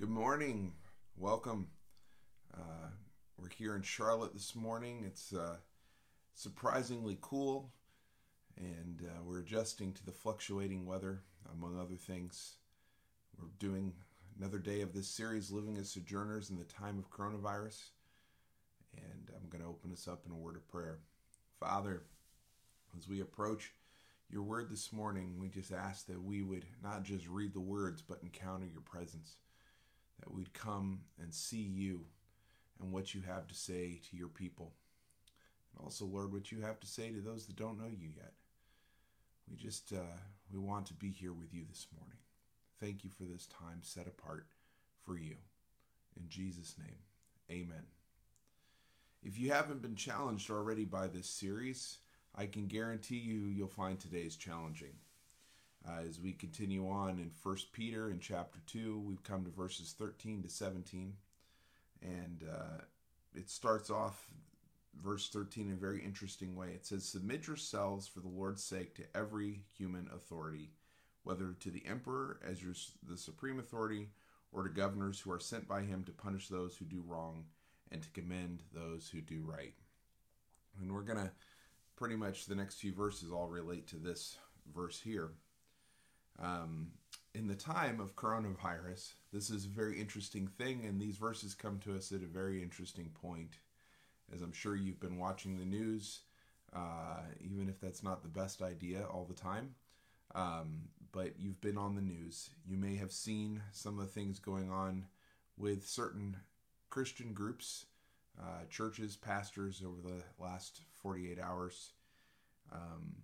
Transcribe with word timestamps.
Good 0.00 0.08
morning. 0.08 0.72
Welcome. 1.14 1.66
Uh, 2.56 2.88
we're 3.36 3.50
here 3.50 3.76
in 3.76 3.82
Charlotte 3.82 4.32
this 4.32 4.56
morning. 4.56 5.04
It's 5.06 5.34
uh, 5.34 5.56
surprisingly 6.32 7.18
cool, 7.20 7.70
and 8.56 9.02
uh, 9.04 9.22
we're 9.22 9.40
adjusting 9.40 9.92
to 9.92 10.06
the 10.06 10.10
fluctuating 10.10 10.86
weather, 10.86 11.20
among 11.52 11.78
other 11.78 11.96
things. 11.96 12.54
We're 13.38 13.48
doing 13.58 13.92
another 14.38 14.58
day 14.58 14.80
of 14.80 14.94
this 14.94 15.06
series, 15.06 15.50
Living 15.50 15.76
as 15.76 15.90
Sojourners 15.90 16.48
in 16.48 16.56
the 16.56 16.64
Time 16.64 16.98
of 16.98 17.10
Coronavirus. 17.10 17.90
And 18.96 19.30
I'm 19.36 19.50
going 19.50 19.62
to 19.62 19.68
open 19.68 19.92
us 19.92 20.08
up 20.08 20.22
in 20.24 20.32
a 20.32 20.34
word 20.34 20.56
of 20.56 20.66
prayer. 20.66 21.00
Father, 21.58 22.04
as 22.96 23.06
we 23.06 23.20
approach 23.20 23.74
your 24.30 24.44
word 24.44 24.70
this 24.70 24.94
morning, 24.94 25.34
we 25.38 25.50
just 25.50 25.72
ask 25.72 26.06
that 26.06 26.22
we 26.22 26.40
would 26.40 26.64
not 26.82 27.02
just 27.02 27.28
read 27.28 27.52
the 27.52 27.60
words, 27.60 28.00
but 28.00 28.22
encounter 28.22 28.64
your 28.64 28.80
presence 28.80 29.36
that 30.20 30.32
we'd 30.32 30.52
come 30.52 31.00
and 31.20 31.32
see 31.32 31.62
you 31.62 32.04
and 32.80 32.92
what 32.92 33.14
you 33.14 33.22
have 33.26 33.46
to 33.48 33.54
say 33.54 34.00
to 34.10 34.16
your 34.16 34.28
people. 34.28 34.72
And 35.72 35.84
also, 35.84 36.04
Lord, 36.04 36.32
what 36.32 36.50
you 36.52 36.60
have 36.60 36.80
to 36.80 36.86
say 36.86 37.10
to 37.10 37.20
those 37.20 37.46
that 37.46 37.56
don't 37.56 37.78
know 37.78 37.88
you 37.90 38.08
yet. 38.16 38.32
We 39.50 39.56
just 39.56 39.92
uh, 39.92 40.16
we 40.52 40.58
want 40.58 40.86
to 40.86 40.94
be 40.94 41.10
here 41.10 41.32
with 41.32 41.52
you 41.52 41.64
this 41.68 41.86
morning. 41.98 42.18
Thank 42.80 43.04
you 43.04 43.10
for 43.10 43.24
this 43.24 43.46
time 43.46 43.80
set 43.82 44.06
apart 44.06 44.46
for 45.04 45.18
you. 45.18 45.36
In 46.16 46.28
Jesus' 46.28 46.76
name, 46.78 46.98
amen. 47.50 47.84
If 49.22 49.38
you 49.38 49.52
haven't 49.52 49.82
been 49.82 49.96
challenged 49.96 50.50
already 50.50 50.84
by 50.84 51.08
this 51.08 51.28
series, 51.28 51.98
I 52.34 52.46
can 52.46 52.66
guarantee 52.66 53.18
you 53.18 53.48
you'll 53.48 53.68
find 53.68 53.98
today's 53.98 54.36
challenging. 54.36 54.94
Uh, 55.86 56.02
as 56.06 56.20
we 56.20 56.32
continue 56.32 56.88
on 56.88 57.18
in 57.18 57.30
First 57.30 57.72
Peter 57.72 58.10
in 58.10 58.20
chapter 58.20 58.58
2, 58.66 59.00
we've 59.00 59.22
come 59.22 59.44
to 59.44 59.50
verses 59.50 59.94
13 59.98 60.42
to 60.42 60.48
17. 60.48 61.14
And 62.02 62.44
uh, 62.50 62.82
it 63.34 63.48
starts 63.48 63.90
off, 63.90 64.26
verse 65.02 65.28
13, 65.28 65.68
in 65.68 65.72
a 65.72 65.76
very 65.76 66.02
interesting 66.04 66.54
way. 66.54 66.68
It 66.68 66.84
says, 66.84 67.04
Submit 67.04 67.46
yourselves 67.46 68.06
for 68.06 68.20
the 68.20 68.28
Lord's 68.28 68.62
sake 68.62 68.94
to 68.96 69.04
every 69.14 69.62
human 69.76 70.08
authority, 70.14 70.70
whether 71.24 71.54
to 71.60 71.70
the 71.70 71.84
emperor 71.86 72.38
as 72.46 72.62
your, 72.62 72.74
the 73.08 73.16
supreme 73.16 73.58
authority, 73.58 74.08
or 74.52 74.64
to 74.64 74.68
governors 74.68 75.20
who 75.20 75.32
are 75.32 75.40
sent 75.40 75.66
by 75.66 75.82
him 75.82 76.04
to 76.04 76.12
punish 76.12 76.48
those 76.48 76.76
who 76.76 76.84
do 76.84 77.02
wrong 77.06 77.44
and 77.90 78.02
to 78.02 78.08
commend 78.10 78.62
those 78.74 79.08
who 79.08 79.20
do 79.20 79.42
right. 79.46 79.74
And 80.80 80.92
we're 80.92 81.02
going 81.02 81.18
to 81.18 81.30
pretty 81.96 82.16
much 82.16 82.46
the 82.46 82.54
next 82.54 82.76
few 82.76 82.92
verses 82.92 83.32
all 83.32 83.48
relate 83.48 83.86
to 83.88 83.96
this 83.96 84.36
verse 84.74 85.00
here. 85.00 85.30
Um, 86.40 86.92
in 87.34 87.46
the 87.46 87.54
time 87.54 88.00
of 88.00 88.16
coronavirus, 88.16 89.12
this 89.32 89.50
is 89.50 89.64
a 89.64 89.68
very 89.68 90.00
interesting 90.00 90.48
thing, 90.48 90.84
and 90.84 91.00
these 91.00 91.16
verses 91.16 91.54
come 91.54 91.78
to 91.80 91.94
us 91.96 92.12
at 92.12 92.22
a 92.22 92.26
very 92.26 92.62
interesting 92.62 93.10
point. 93.22 93.58
As 94.34 94.42
I'm 94.42 94.52
sure 94.52 94.74
you've 94.76 95.00
been 95.00 95.18
watching 95.18 95.58
the 95.58 95.64
news, 95.64 96.20
uh, 96.74 97.22
even 97.40 97.68
if 97.68 97.80
that's 97.80 98.02
not 98.02 98.22
the 98.22 98.28
best 98.28 98.62
idea 98.62 99.04
all 99.04 99.24
the 99.24 99.34
time, 99.34 99.74
um, 100.34 100.82
but 101.12 101.38
you've 101.38 101.60
been 101.60 101.78
on 101.78 101.94
the 101.94 102.02
news. 102.02 102.50
You 102.66 102.76
may 102.76 102.96
have 102.96 103.12
seen 103.12 103.62
some 103.72 103.98
of 103.98 104.06
the 104.06 104.12
things 104.12 104.38
going 104.38 104.70
on 104.70 105.06
with 105.56 105.86
certain 105.86 106.36
Christian 106.88 107.32
groups, 107.32 107.86
uh, 108.40 108.64
churches, 108.70 109.16
pastors 109.16 109.82
over 109.84 110.00
the 110.00 110.22
last 110.42 110.82
48 111.02 111.38
hours. 111.40 111.92
Um, 112.72 113.16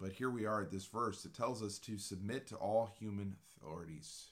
but 0.00 0.12
here 0.12 0.30
we 0.30 0.46
are 0.46 0.62
at 0.62 0.70
this 0.70 0.86
verse. 0.86 1.24
It 1.24 1.34
tells 1.34 1.62
us 1.62 1.78
to 1.80 1.98
submit 1.98 2.46
to 2.48 2.56
all 2.56 2.90
human 2.98 3.36
authorities. 3.58 4.28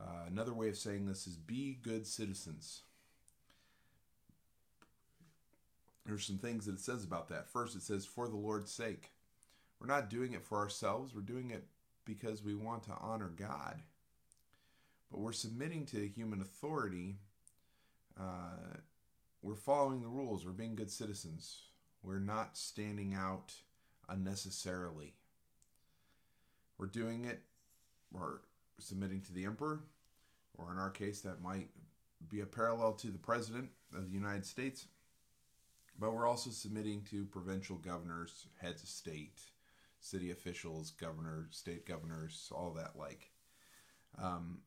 Uh, 0.00 0.26
another 0.28 0.52
way 0.52 0.68
of 0.68 0.76
saying 0.76 1.06
this 1.06 1.26
is 1.26 1.36
be 1.36 1.78
good 1.82 2.06
citizens. 2.06 2.82
There's 6.04 6.26
some 6.26 6.38
things 6.38 6.66
that 6.66 6.74
it 6.74 6.80
says 6.80 7.04
about 7.04 7.28
that. 7.28 7.48
First, 7.48 7.76
it 7.76 7.82
says, 7.82 8.04
for 8.04 8.28
the 8.28 8.36
Lord's 8.36 8.72
sake. 8.72 9.12
We're 9.80 9.86
not 9.86 10.10
doing 10.10 10.34
it 10.34 10.44
for 10.44 10.58
ourselves, 10.58 11.14
we're 11.14 11.22
doing 11.22 11.50
it 11.50 11.64
because 12.04 12.42
we 12.42 12.54
want 12.54 12.82
to 12.84 12.96
honor 13.00 13.30
God. 13.34 13.80
But 15.10 15.20
we're 15.20 15.32
submitting 15.32 15.86
to 15.86 16.06
human 16.06 16.40
authority. 16.40 17.16
Uh, 18.18 18.76
we're 19.42 19.54
following 19.54 20.02
the 20.02 20.08
rules. 20.08 20.44
We're 20.44 20.52
being 20.52 20.74
good 20.74 20.90
citizens. 20.90 21.62
We're 22.02 22.18
not 22.18 22.56
standing 22.56 23.14
out 23.14 23.54
unnecessarily. 24.10 25.14
We're 26.78 26.86
doing 26.86 27.24
it, 27.24 27.40
we're 28.12 28.40
submitting 28.78 29.20
to 29.22 29.32
the 29.32 29.44
emperor, 29.44 29.80
or 30.58 30.72
in 30.72 30.78
our 30.78 30.90
case, 30.90 31.20
that 31.20 31.42
might 31.42 31.68
be 32.28 32.40
a 32.40 32.46
parallel 32.46 32.92
to 32.94 33.08
the 33.08 33.18
president 33.18 33.70
of 33.94 34.08
the 34.08 34.14
United 34.14 34.44
States. 34.44 34.86
But 35.98 36.14
we're 36.14 36.26
also 36.26 36.50
submitting 36.50 37.02
to 37.10 37.26
provincial 37.26 37.76
governors, 37.76 38.46
heads 38.60 38.82
of 38.82 38.88
state, 38.88 39.38
city 40.00 40.30
officials, 40.30 40.92
governors, 40.92 41.46
state 41.50 41.86
governors, 41.86 42.50
all 42.54 42.72
that 42.72 42.98
like. 42.98 43.30
Um, 44.20 44.60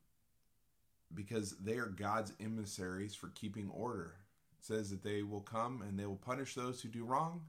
because 1.12 1.56
they 1.58 1.78
are 1.78 1.86
God's 1.86 2.32
emissaries 2.40 3.14
for 3.14 3.28
keeping 3.34 3.68
order. 3.70 4.14
It 4.58 4.64
says 4.64 4.90
that 4.90 5.02
they 5.02 5.22
will 5.22 5.40
come 5.40 5.82
and 5.82 5.98
they 5.98 6.06
will 6.06 6.16
punish 6.16 6.54
those 6.54 6.80
who 6.80 6.88
do 6.88 7.04
wrong 7.04 7.42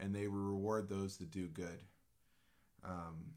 and 0.00 0.14
they 0.14 0.26
reward 0.26 0.88
those 0.88 1.16
that 1.18 1.30
do 1.30 1.48
good. 1.48 1.82
Um, 2.84 3.32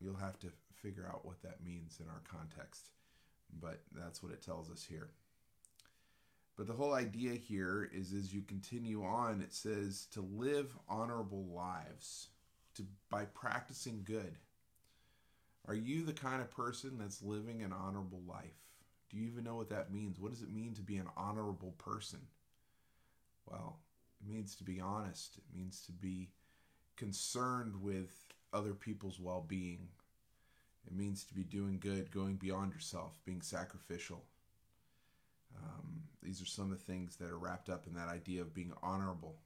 you'll 0.00 0.16
have 0.16 0.38
to 0.40 0.48
figure 0.74 1.08
out 1.10 1.24
what 1.24 1.42
that 1.42 1.64
means 1.64 1.98
in 2.00 2.08
our 2.08 2.22
context, 2.30 2.90
but 3.60 3.80
that's 3.92 4.22
what 4.22 4.32
it 4.32 4.42
tells 4.42 4.70
us 4.70 4.84
here. 4.88 5.10
But 6.56 6.66
the 6.66 6.72
whole 6.72 6.94
idea 6.94 7.32
here 7.32 7.90
is 7.92 8.12
as 8.12 8.32
you 8.32 8.40
continue 8.40 9.04
on, 9.04 9.42
it 9.42 9.52
says 9.52 10.06
to 10.12 10.22
live 10.22 10.74
honorable 10.88 11.44
lives 11.54 12.28
to 12.76 12.84
by 13.10 13.26
practicing 13.26 14.02
good. 14.04 14.36
Are 15.68 15.74
you 15.74 16.04
the 16.04 16.12
kind 16.12 16.40
of 16.40 16.50
person 16.50 16.96
that's 16.98 17.22
living 17.22 17.62
an 17.62 17.72
honorable 17.72 18.22
life? 18.26 18.56
Do 19.10 19.18
you 19.18 19.26
even 19.26 19.44
know 19.44 19.56
what 19.56 19.70
that 19.70 19.92
means? 19.92 20.18
What 20.18 20.32
does 20.32 20.42
it 20.42 20.52
mean 20.52 20.74
to 20.74 20.82
be 20.82 20.96
an 20.96 21.08
honorable 21.16 21.72
person? 21.78 22.20
Well, 23.46 23.78
it 24.20 24.30
means 24.30 24.54
to 24.56 24.64
be 24.64 24.80
honest. 24.80 25.36
It 25.36 25.56
means 25.56 25.82
to 25.86 25.92
be 25.92 26.30
concerned 26.96 27.80
with 27.82 28.24
other 28.52 28.72
people's 28.72 29.20
well 29.20 29.44
being. 29.46 29.88
It 30.86 30.94
means 30.94 31.24
to 31.24 31.34
be 31.34 31.42
doing 31.42 31.78
good, 31.80 32.10
going 32.10 32.36
beyond 32.36 32.72
yourself, 32.72 33.18
being 33.24 33.42
sacrificial. 33.42 34.22
Um, 35.56 36.02
these 36.22 36.40
are 36.40 36.46
some 36.46 36.70
of 36.70 36.78
the 36.78 36.92
things 36.92 37.16
that 37.16 37.30
are 37.30 37.38
wrapped 37.38 37.68
up 37.68 37.86
in 37.86 37.94
that 37.94 38.08
idea 38.08 38.42
of 38.42 38.54
being 38.54 38.72
honorable 38.82 39.36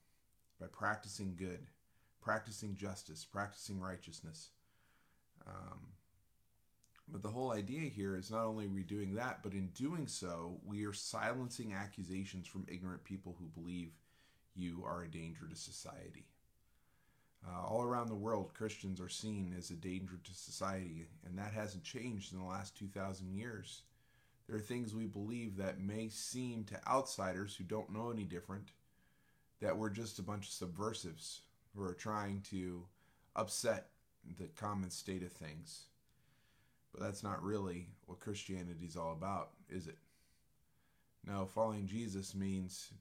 by 0.61 0.67
practicing 0.67 1.35
good, 1.37 1.67
practicing 2.21 2.77
justice, 2.77 3.25
practicing 3.25 3.81
righteousness. 3.81 4.51
Um, 5.47 5.81
but 7.09 7.23
the 7.23 7.29
whole 7.29 7.53
idea 7.53 7.89
here 7.89 8.17
is 8.17 8.31
not 8.31 8.45
only 8.45 8.67
are 8.67 8.69
we 8.69 8.83
doing 8.83 9.15
that, 9.15 9.43
but 9.43 9.53
in 9.53 9.69
doing 9.69 10.07
so, 10.07 10.59
we 10.65 10.85
are 10.85 10.93
silencing 10.93 11.73
accusations 11.73 12.47
from 12.47 12.67
ignorant 12.69 13.03
people 13.05 13.37
who 13.39 13.47
believe 13.61 13.93
you 14.55 14.84
are 14.87 15.03
a 15.03 15.11
danger 15.11 15.47
to 15.49 15.56
society. 15.56 16.27
Uh, 17.47 17.66
all 17.66 17.83
around 17.83 18.09
the 18.09 18.15
world, 18.15 18.53
Christians 18.53 19.00
are 19.00 19.09
seen 19.09 19.55
as 19.56 19.71
a 19.71 19.75
danger 19.75 20.19
to 20.22 20.34
society, 20.34 21.06
and 21.25 21.38
that 21.38 21.53
hasn't 21.53 21.84
changed 21.84 22.33
in 22.33 22.38
the 22.38 22.44
last 22.44 22.77
2,000 22.78 23.33
years. 23.33 23.83
There 24.47 24.56
are 24.56 24.60
things 24.60 24.94
we 24.94 25.06
believe 25.06 25.56
that 25.56 25.81
may 25.81 26.09
seem 26.09 26.65
to 26.65 26.89
outsiders 26.89 27.56
who 27.56 27.65
don't 27.65 27.93
know 27.93 28.10
any 28.10 28.25
different 28.25 28.72
that 29.60 29.77
we're 29.77 29.91
just 29.91 30.19
a 30.19 30.22
bunch 30.22 30.47
of 30.47 30.53
subversives 30.53 31.43
who 31.75 31.83
are 31.83 31.94
trying 31.94 32.41
to 32.50 32.84
upset 33.37 33.89
the 34.39 34.49
common 34.56 34.91
state 34.91 35.22
of 35.22 35.33
things. 35.33 35.84
But 36.93 37.03
that's 37.03 37.22
not 37.22 37.43
really 37.43 37.89
what 38.07 38.21
Christianity 38.21 38.84
is 38.86 38.97
all 38.97 39.13
about, 39.13 39.51
is 39.69 39.86
it? 39.86 39.98
No, 41.27 41.47
following 41.47 41.86
Jesus 41.86 42.34
means 42.34 42.92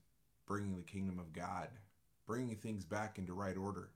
bringing 0.50 0.76
the 0.76 0.82
kingdom 0.82 1.20
of 1.20 1.32
God, 1.32 1.70
bringing 2.26 2.56
things 2.56 2.84
back 2.84 3.20
into 3.20 3.34
right 3.34 3.56
order, 3.56 3.92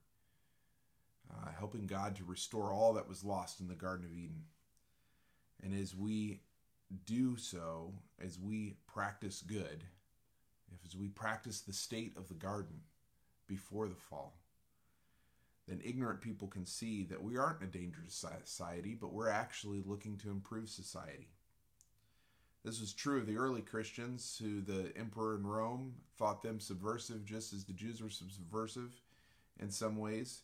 uh, 1.30 1.50
helping 1.58 1.88
God 1.88 2.16
to 2.16 2.24
restore 2.24 2.72
all 2.72 2.94
that 2.94 3.10
was 3.10 3.26
lost 3.26 3.60
in 3.60 3.68
the 3.68 3.74
Garden 3.74 4.06
of 4.06 4.14
Eden. 4.14 4.44
And 5.64 5.74
as 5.74 5.96
we 5.96 6.42
do 7.06 7.38
so, 7.38 7.96
as 8.24 8.40
we 8.40 8.78
practice 8.86 9.42
good, 9.42 9.84
if 10.72 10.86
as 10.86 10.96
we 10.96 11.08
practice 11.08 11.62
the 11.62 11.74
state 11.74 12.16
of 12.18 12.28
the 12.28 12.36
garden 12.36 12.82
before 13.48 13.88
the 13.88 13.96
fall, 13.96 14.38
then 15.68 15.82
ignorant 15.84 16.22
people 16.22 16.48
can 16.48 16.68
see 16.68 17.04
that 17.06 17.24
we 17.24 17.36
aren't 17.36 17.64
a 17.64 17.68
dangerous 17.68 18.24
society, 18.44 18.96
but 19.00 19.12
we're 19.12 19.30
actually 19.30 19.82
looking 19.84 20.18
to 20.18 20.30
improve 20.30 20.70
society. 20.70 21.30
This 22.64 22.80
was 22.80 22.94
true 22.94 23.20
of 23.20 23.28
the 23.28 23.38
early 23.38 23.62
Christians, 23.62 24.40
who 24.42 24.62
the 24.62 24.94
emperor 24.98 25.36
in 25.36 25.46
Rome 25.46 25.96
thought 26.18 26.42
them 26.42 26.60
subversive, 26.60 27.26
just 27.26 27.52
as 27.52 27.66
the 27.66 27.74
Jews 27.74 28.02
were 28.02 28.10
subversive 28.10 28.94
in 29.60 29.70
some 29.70 29.98
ways. 29.98 30.42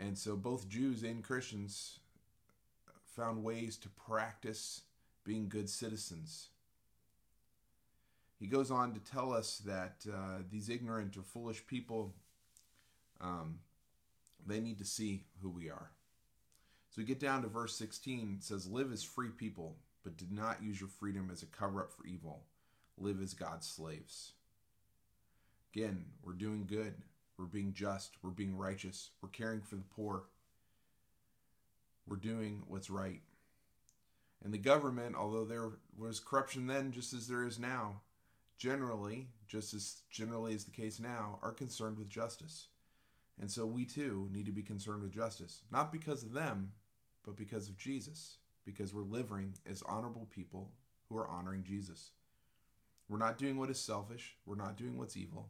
And 0.00 0.18
so 0.18 0.36
both 0.36 0.68
Jews 0.68 1.04
and 1.04 1.22
Christians 1.22 2.00
found 3.14 3.44
ways 3.44 3.76
to 3.78 3.88
practice 3.88 4.82
being 5.24 5.48
good 5.48 5.70
citizens. 5.70 6.48
He 8.38 8.46
goes 8.46 8.70
on 8.70 8.92
to 8.92 9.00
tell 9.00 9.32
us 9.32 9.62
that 9.64 10.04
uh, 10.12 10.42
these 10.50 10.68
ignorant 10.68 11.16
or 11.16 11.22
foolish 11.22 11.66
people, 11.66 12.12
um, 13.20 13.60
they 14.46 14.60
need 14.60 14.78
to 14.78 14.84
see 14.84 15.24
who 15.40 15.48
we 15.48 15.70
are. 15.70 15.90
So 16.90 17.00
we 17.00 17.04
get 17.04 17.20
down 17.20 17.42
to 17.42 17.48
verse 17.48 17.74
16. 17.76 18.36
It 18.38 18.44
says, 18.44 18.66
Live 18.66 18.92
as 18.92 19.02
free 19.02 19.30
people, 19.30 19.76
but 20.06 20.16
do 20.16 20.26
not 20.30 20.62
use 20.62 20.78
your 20.78 20.88
freedom 20.88 21.30
as 21.32 21.42
a 21.42 21.46
cover 21.46 21.82
up 21.82 21.90
for 21.92 22.06
evil. 22.06 22.44
Live 22.96 23.20
as 23.20 23.34
God's 23.34 23.66
slaves. 23.66 24.34
Again, 25.74 26.04
we're 26.22 26.34
doing 26.34 26.64
good. 26.64 26.94
We're 27.36 27.46
being 27.46 27.72
just. 27.74 28.12
We're 28.22 28.30
being 28.30 28.56
righteous. 28.56 29.10
We're 29.20 29.30
caring 29.30 29.62
for 29.62 29.74
the 29.74 29.82
poor. 29.96 30.22
We're 32.06 32.18
doing 32.18 32.62
what's 32.68 32.88
right. 32.88 33.20
And 34.44 34.54
the 34.54 34.58
government, 34.58 35.16
although 35.16 35.44
there 35.44 35.70
was 35.98 36.20
corruption 36.20 36.68
then, 36.68 36.92
just 36.92 37.12
as 37.12 37.26
there 37.26 37.44
is 37.44 37.58
now, 37.58 38.02
generally, 38.58 39.26
just 39.48 39.74
as 39.74 40.02
generally 40.08 40.54
is 40.54 40.64
the 40.64 40.70
case 40.70 41.00
now, 41.00 41.40
are 41.42 41.50
concerned 41.50 41.98
with 41.98 42.08
justice. 42.08 42.68
And 43.40 43.50
so 43.50 43.66
we 43.66 43.84
too 43.84 44.28
need 44.32 44.46
to 44.46 44.52
be 44.52 44.62
concerned 44.62 45.02
with 45.02 45.10
justice, 45.10 45.62
not 45.72 45.90
because 45.90 46.22
of 46.22 46.32
them, 46.32 46.70
but 47.24 47.36
because 47.36 47.68
of 47.68 47.76
Jesus, 47.76 48.36
because 48.66 48.92
we're 48.92 49.02
living 49.02 49.54
as 49.70 49.82
honorable 49.86 50.26
people 50.34 50.72
who 51.08 51.16
are 51.16 51.28
honoring 51.28 51.62
Jesus. 51.62 52.10
We're 53.08 53.16
not 53.16 53.38
doing 53.38 53.56
what 53.56 53.70
is 53.70 53.78
selfish, 53.78 54.34
we're 54.44 54.56
not 54.56 54.76
doing 54.76 54.98
what's 54.98 55.16
evil, 55.16 55.48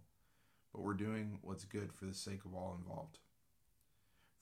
but 0.72 0.82
we're 0.82 0.94
doing 0.94 1.38
what's 1.40 1.64
good 1.64 1.92
for 1.92 2.04
the 2.04 2.14
sake 2.14 2.44
of 2.44 2.54
all 2.54 2.78
involved. 2.78 3.18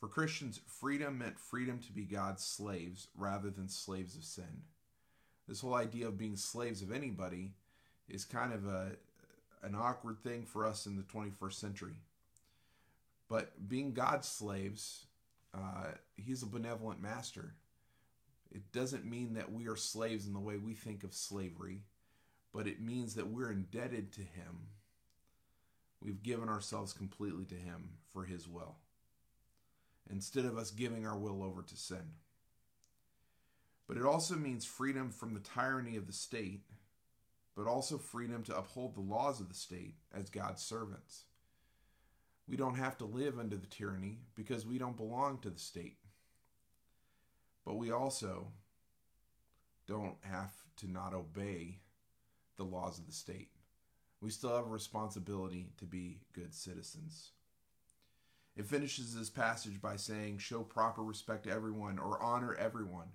For 0.00 0.08
Christians, 0.08 0.60
freedom 0.66 1.18
meant 1.18 1.38
freedom 1.38 1.78
to 1.78 1.92
be 1.92 2.04
God's 2.04 2.44
slaves 2.44 3.08
rather 3.16 3.48
than 3.48 3.68
slaves 3.68 4.16
of 4.16 4.24
sin. 4.24 4.64
This 5.48 5.60
whole 5.60 5.74
idea 5.74 6.08
of 6.08 6.18
being 6.18 6.36
slaves 6.36 6.82
of 6.82 6.92
anybody 6.92 7.52
is 8.08 8.24
kind 8.24 8.52
of 8.52 8.66
a 8.66 8.92
an 9.62 9.74
awkward 9.74 10.18
thing 10.22 10.44
for 10.44 10.66
us 10.66 10.84
in 10.84 10.96
the 10.96 11.02
21st 11.04 11.54
century. 11.54 11.94
But 13.30 13.66
being 13.66 13.94
God's 13.94 14.28
slaves, 14.28 15.06
uh, 15.54 15.92
He's 16.16 16.42
a 16.42 16.46
benevolent 16.46 17.00
master. 17.00 17.54
It 18.54 18.72
doesn't 18.72 19.04
mean 19.04 19.34
that 19.34 19.52
we 19.52 19.66
are 19.66 19.76
slaves 19.76 20.26
in 20.26 20.32
the 20.32 20.40
way 20.40 20.56
we 20.56 20.74
think 20.74 21.04
of 21.04 21.12
slavery, 21.12 21.82
but 22.52 22.66
it 22.66 22.80
means 22.80 23.14
that 23.14 23.26
we're 23.26 23.50
indebted 23.50 24.12
to 24.12 24.20
Him. 24.20 24.68
We've 26.00 26.22
given 26.22 26.48
ourselves 26.48 26.92
completely 26.92 27.44
to 27.46 27.54
Him 27.54 27.90
for 28.12 28.24
His 28.24 28.48
will, 28.48 28.76
instead 30.10 30.44
of 30.44 30.56
us 30.56 30.70
giving 30.70 31.06
our 31.06 31.18
will 31.18 31.42
over 31.42 31.62
to 31.62 31.76
sin. 31.76 32.12
But 33.88 33.96
it 33.96 34.04
also 34.04 34.36
means 34.36 34.64
freedom 34.64 35.10
from 35.10 35.34
the 35.34 35.40
tyranny 35.40 35.96
of 35.96 36.06
the 36.06 36.12
state 36.12 36.62
but 37.54 37.66
also 37.66 37.98
freedom 37.98 38.42
to 38.44 38.56
uphold 38.56 38.94
the 38.94 39.00
laws 39.00 39.40
of 39.40 39.48
the 39.48 39.54
state 39.54 39.94
as 40.12 40.28
God's 40.28 40.62
servants. 40.62 41.24
We 42.48 42.56
don't 42.56 42.76
have 42.76 42.98
to 42.98 43.04
live 43.04 43.38
under 43.38 43.56
the 43.56 43.66
tyranny 43.66 44.18
because 44.34 44.66
we 44.66 44.78
don't 44.78 44.96
belong 44.96 45.38
to 45.38 45.50
the 45.50 45.58
state. 45.58 45.96
But 47.64 47.76
we 47.76 47.90
also 47.90 48.48
don't 49.86 50.16
have 50.22 50.52
to 50.76 50.90
not 50.90 51.14
obey 51.14 51.80
the 52.56 52.64
laws 52.64 52.98
of 52.98 53.06
the 53.06 53.12
state. 53.12 53.50
We 54.20 54.30
still 54.30 54.54
have 54.54 54.66
a 54.66 54.70
responsibility 54.70 55.68
to 55.78 55.84
be 55.84 56.20
good 56.32 56.54
citizens. 56.54 57.32
It 58.56 58.66
finishes 58.66 59.14
this 59.14 59.30
passage 59.30 59.80
by 59.82 59.96
saying, 59.96 60.38
Show 60.38 60.62
proper 60.62 61.02
respect 61.02 61.44
to 61.44 61.50
everyone 61.50 61.98
or 61.98 62.22
honor 62.22 62.54
everyone. 62.54 63.08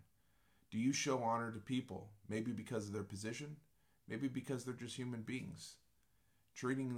Do 0.70 0.78
you 0.78 0.94
show 0.94 1.24
honor 1.24 1.52
to 1.52 1.60
people, 1.60 2.10
maybe 2.28 2.52
because 2.52 2.88
of 2.88 2.94
their 2.94 3.04
position? 3.04 3.56
Maybe 4.08 4.28
because 4.28 4.64
they're 4.64 4.74
just 4.74 4.96
human 4.96 5.22
beings. 5.22 5.76
Treating 6.54 6.94